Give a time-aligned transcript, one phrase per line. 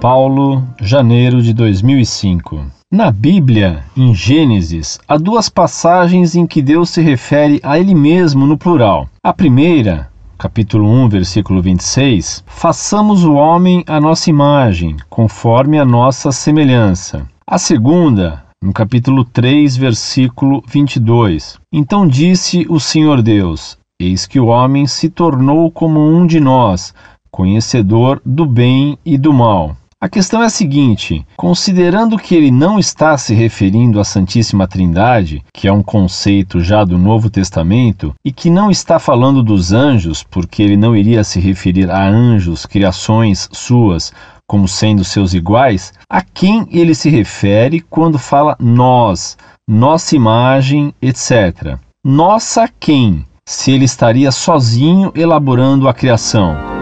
[0.00, 2.60] Paulo, janeiro de 2005.
[2.92, 8.48] Na Bíblia, em Gênesis, há duas passagens em que Deus se refere a Ele mesmo
[8.48, 9.08] no plural.
[9.22, 16.32] A primeira, capítulo 1, versículo 26, façamos o homem à nossa imagem, conforme a nossa
[16.32, 17.24] semelhança.
[17.46, 24.46] A segunda, no capítulo 3, versículo 22, então disse o Senhor Deus: Eis que o
[24.46, 26.92] homem se tornou como um de nós,
[27.34, 29.76] conhecedor do bem e do mal.
[30.00, 35.42] A questão é a seguinte: considerando que ele não está se referindo à Santíssima Trindade,
[35.52, 40.22] que é um conceito já do Novo Testamento, e que não está falando dos anjos,
[40.22, 44.12] porque ele não iria se referir a anjos, criações suas,
[44.46, 49.36] como sendo seus iguais, a quem ele se refere quando fala nós,
[49.68, 51.78] nossa imagem, etc.
[52.06, 53.24] Nossa quem?
[53.44, 56.73] Se ele estaria sozinho elaborando a criação.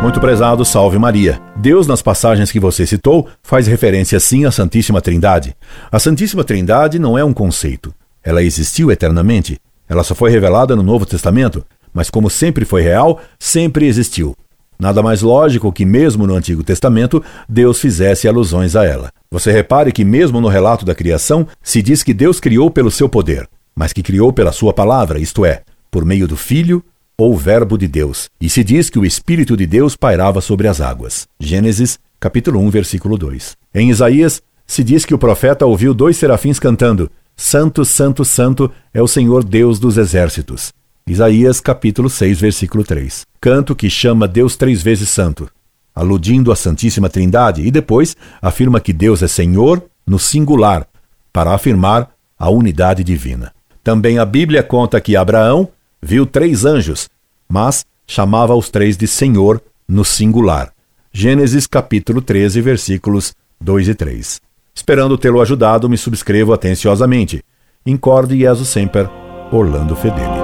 [0.00, 1.42] Muito prezado, salve Maria.
[1.56, 5.56] Deus, nas passagens que você citou, faz referência sim à Santíssima Trindade.
[5.90, 7.92] A Santíssima Trindade não é um conceito.
[8.22, 9.60] Ela existiu eternamente.
[9.88, 14.36] Ela só foi revelada no Novo Testamento, mas como sempre foi real, sempre existiu.
[14.78, 19.10] Nada mais lógico que, mesmo no Antigo Testamento, Deus fizesse alusões a ela.
[19.28, 23.08] Você repare que, mesmo no relato da criação, se diz que Deus criou pelo seu
[23.08, 26.84] poder, mas que criou pela sua palavra, isto é, por meio do Filho
[27.20, 30.80] ou Verbo de Deus, e se diz que o Espírito de Deus pairava sobre as
[30.80, 31.26] águas.
[31.40, 33.56] Gênesis, capítulo 1, versículo 2.
[33.74, 39.02] Em Isaías, se diz que o profeta ouviu dois serafins cantando: Santo, Santo, Santo é
[39.02, 40.72] o Senhor Deus dos exércitos.
[41.08, 43.26] Isaías, capítulo 6, versículo 3.
[43.40, 45.50] Canto que chama Deus três vezes santo,
[45.92, 50.86] aludindo à Santíssima Trindade, e depois afirma que Deus é Senhor no singular,
[51.32, 53.52] para afirmar a unidade divina.
[53.82, 55.68] Também a Bíblia conta que Abraão
[56.02, 57.08] viu três anjos,
[57.48, 60.72] mas chamava os três de Senhor no singular.
[61.12, 64.40] Gênesis capítulo 13, versículos 2 e 3.
[64.74, 67.42] Esperando tê-lo ajudado, me subscrevo atenciosamente.
[67.84, 69.08] Incorde Jesus Semper,
[69.50, 70.37] Orlando Fedeli.